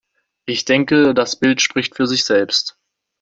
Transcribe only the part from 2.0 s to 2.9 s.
sich selbst.